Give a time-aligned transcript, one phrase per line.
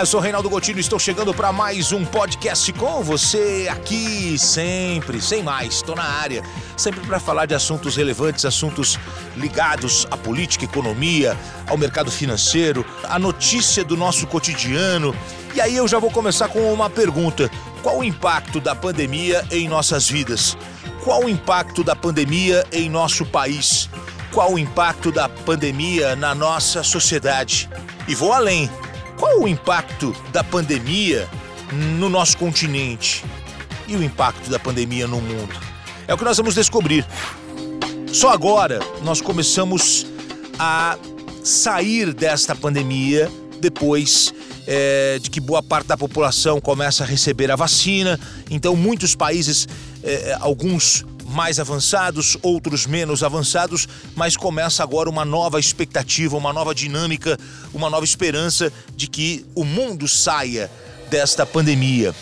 [0.00, 5.20] Eu sou Reinaldo Gotino e estou chegando para mais um podcast com você aqui sempre,
[5.20, 6.42] sem mais, estou na área,
[6.76, 8.98] sempre para falar de assuntos relevantes, assuntos
[9.36, 11.38] ligados à política, economia,
[11.68, 15.14] ao mercado financeiro, à notícia do nosso cotidiano.
[15.54, 17.50] E aí eu já vou começar com uma pergunta:
[17.82, 20.56] qual o impacto da pandemia em nossas vidas?
[21.04, 23.88] Qual o impacto da pandemia em nosso país?
[24.32, 27.68] Qual o impacto da pandemia na nossa sociedade?
[28.08, 28.68] E vou além.
[29.22, 31.28] Qual o impacto da pandemia
[31.96, 33.24] no nosso continente
[33.86, 35.54] e o impacto da pandemia no mundo?
[36.08, 37.06] É o que nós vamos descobrir.
[38.12, 40.04] Só agora nós começamos
[40.58, 40.98] a
[41.44, 43.30] sair desta pandemia
[43.60, 44.34] depois
[44.66, 48.18] é, de que boa parte da população começa a receber a vacina.
[48.50, 49.68] Então, muitos países,
[50.02, 56.74] é, alguns mais avançados, outros menos avançados, mas começa agora uma nova expectativa, uma nova
[56.74, 57.38] dinâmica,
[57.72, 60.70] uma nova esperança de que o mundo saia
[61.10, 62.14] desta pandemia.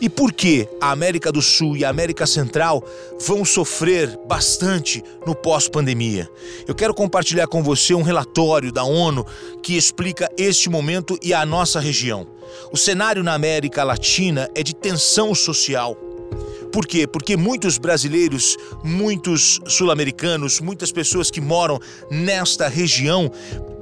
[0.00, 2.84] E por que a América do Sul e a América Central
[3.20, 6.28] vão sofrer bastante no pós-pandemia?
[6.68, 9.26] Eu quero compartilhar com você um relatório da ONU
[9.60, 12.28] que explica este momento e a nossa região.
[12.72, 15.96] O cenário na América Latina é de tensão social
[16.72, 17.06] por quê?
[17.06, 23.30] Porque muitos brasileiros, muitos sul-americanos, muitas pessoas que moram nesta região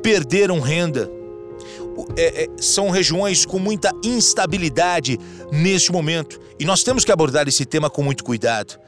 [0.02, 1.10] perderam renda.
[2.16, 5.18] É, é, são regiões com muita instabilidade
[5.50, 8.78] neste momento e nós temos que abordar esse tema com muito cuidado.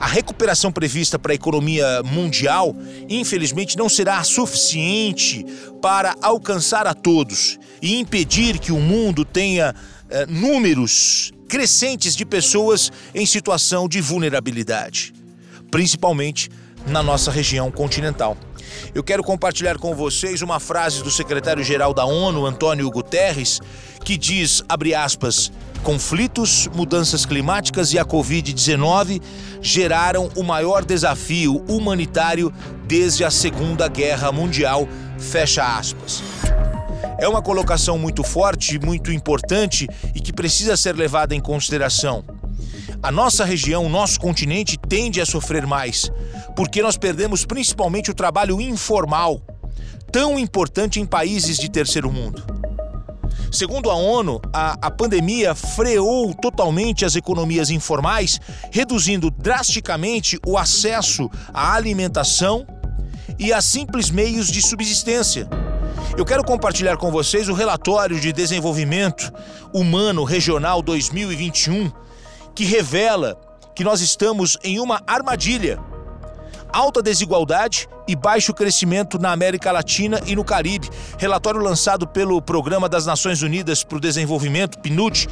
[0.00, 2.74] A recuperação prevista para a economia mundial,
[3.08, 5.44] infelizmente, não será suficiente
[5.82, 9.74] para alcançar a todos e impedir que o mundo tenha
[10.08, 15.12] é, números crescentes de pessoas em situação de vulnerabilidade,
[15.70, 16.48] principalmente
[16.86, 18.36] na nossa região continental.
[18.94, 23.60] Eu quero compartilhar com vocês uma frase do secretário-geral da ONU, Antônio Guterres,
[24.04, 29.20] que diz, abre aspas, conflitos, mudanças climáticas e a Covid-19
[29.60, 32.52] geraram o maior desafio humanitário
[32.86, 36.22] desde a Segunda Guerra Mundial, fecha aspas.
[37.18, 42.24] É uma colocação muito forte, muito importante e que precisa ser levada em consideração.
[43.02, 46.10] A nossa região, o nosso continente tende a sofrer mais,
[46.56, 49.40] porque nós perdemos principalmente o trabalho informal,
[50.10, 52.57] tão importante em países de terceiro mundo.
[53.50, 58.38] Segundo a ONU, a, a, pandemia freou totalmente as economias informais,
[58.70, 62.66] reduzindo drasticamente o acesso à alimentação
[63.38, 65.48] e a simples meios de subsistência.
[66.16, 69.32] Eu quero compartilhar com vocês o relatório de desenvolvimento
[69.72, 71.90] humano regional 2021,
[72.54, 73.38] que revela
[73.74, 75.78] que nós estamos em uma armadilha.
[76.72, 80.88] Alta desigualdade e baixo crescimento na América Latina e no Caribe.
[81.18, 85.28] Relatório lançado pelo Programa das Nações Unidas para o Desenvolvimento, PNUD,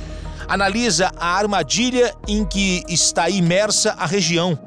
[0.48, 4.58] analisa a armadilha em que está imersa a região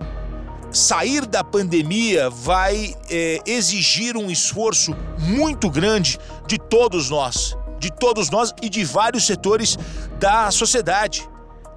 [0.72, 8.30] sair da pandemia vai é, exigir um esforço muito grande de todos nós, de todos
[8.30, 9.78] nós e de vários setores
[10.20, 11.28] da sociedade,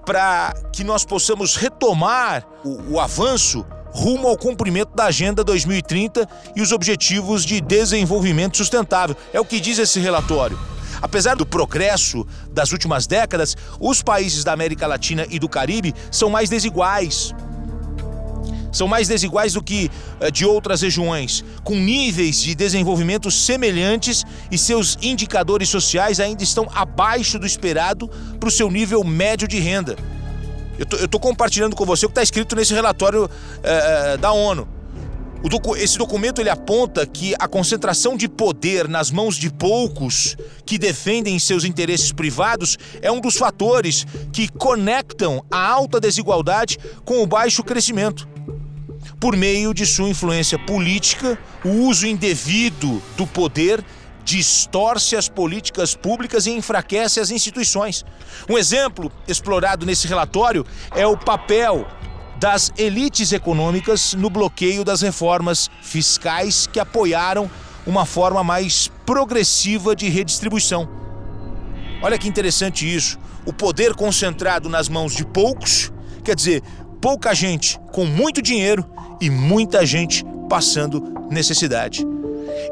[0.04, 6.62] para que nós possamos retomar o, o avanço rumo ao cumprimento da Agenda 2030 e
[6.62, 9.16] os Objetivos de Desenvolvimento Sustentável.
[9.32, 10.58] É o que diz esse relatório.
[11.00, 16.30] Apesar do progresso das últimas décadas, os países da América Latina e do Caribe são
[16.30, 17.34] mais desiguais
[18.72, 24.56] são mais desiguais do que uh, de outras regiões, com níveis de desenvolvimento semelhantes e
[24.56, 28.08] seus indicadores sociais ainda estão abaixo do esperado
[28.40, 29.96] para o seu nível médio de renda.
[30.78, 34.66] Eu estou compartilhando com você o que está escrito nesse relatório uh, da ONU.
[35.52, 40.34] Docu esse documento ele aponta que a concentração de poder nas mãos de poucos
[40.64, 47.22] que defendem seus interesses privados é um dos fatores que conectam a alta desigualdade com
[47.22, 48.26] o baixo crescimento
[49.20, 53.84] por meio de sua influência política, o uso indevido do poder
[54.24, 58.04] distorce as políticas públicas e enfraquece as instituições.
[58.48, 60.64] Um exemplo explorado nesse relatório
[60.94, 61.86] é o papel
[62.38, 67.50] das elites econômicas no bloqueio das reformas fiscais que apoiaram
[67.86, 70.88] uma forma mais progressiva de redistribuição.
[72.02, 73.18] Olha que interessante isso.
[73.46, 75.92] O poder concentrado nas mãos de poucos,
[76.24, 76.62] quer dizer,
[77.00, 78.84] pouca gente com muito dinheiro
[79.20, 82.04] e muita gente passando necessidade.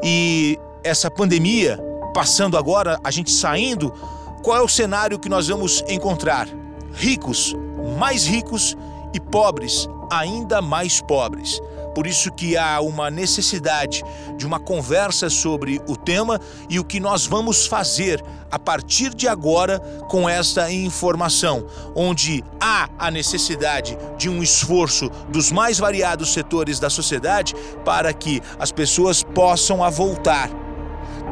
[0.03, 1.79] E essa pandemia,
[2.13, 3.93] passando agora, a gente saindo,
[4.41, 6.47] qual é o cenário que nós vamos encontrar?
[6.93, 7.55] Ricos,
[7.97, 8.75] mais ricos
[9.13, 11.61] e pobres, ainda mais pobres.
[11.93, 14.01] Por isso que há uma necessidade
[14.37, 16.39] de uma conversa sobre o tema
[16.69, 22.89] e o que nós vamos fazer a partir de agora com esta informação, onde há
[22.97, 29.21] a necessidade de um esforço dos mais variados setores da sociedade para que as pessoas
[29.21, 30.49] possam a voltar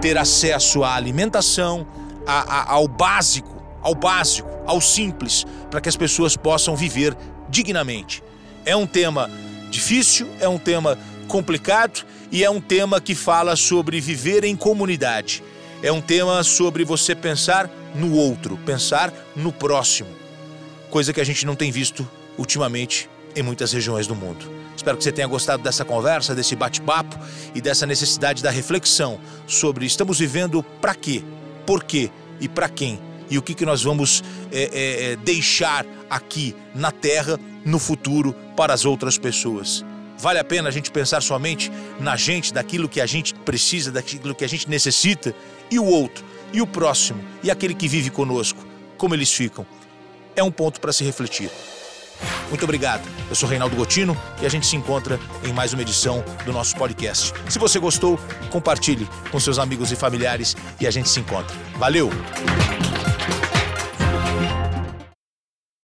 [0.02, 1.86] ter acesso à alimentação,
[2.26, 7.16] a, a, ao básico, ao básico, ao simples, para que as pessoas possam viver
[7.50, 8.24] dignamente.
[8.66, 9.30] É um tema
[9.70, 10.98] difícil, é um tema
[11.28, 15.44] complicado e é um tema que fala sobre viver em comunidade.
[15.82, 20.10] É um tema sobre você pensar no outro, pensar no próximo,
[20.90, 22.08] coisa que a gente não tem visto
[22.38, 24.50] ultimamente em muitas regiões do mundo.
[24.80, 27.20] Espero que você tenha gostado dessa conversa, desse bate-papo
[27.54, 31.22] e dessa necessidade da reflexão sobre estamos vivendo para quê,
[31.66, 32.10] por quê
[32.40, 32.98] e para quem
[33.30, 34.24] e o que, que nós vamos
[34.54, 39.84] é, é, deixar aqui na Terra no futuro para as outras pessoas.
[40.18, 44.34] Vale a pena a gente pensar somente na gente, daquilo que a gente precisa, daquilo
[44.34, 45.36] que a gente necessita,
[45.70, 46.24] e o outro,
[46.54, 48.66] e o próximo, e aquele que vive conosco,
[48.98, 49.68] como eles ficam.
[50.38, 51.52] É um ponto para se refletir.
[52.50, 53.08] Muito obrigado.
[53.30, 56.76] Eu sou Reinaldo Gotino e a gente se encontra em mais uma edição do nosso
[56.76, 57.34] podcast.
[57.48, 58.20] Se você gostou,
[58.50, 61.56] compartilhe com seus amigos e familiares e a gente se encontra.
[61.78, 62.10] Valeu!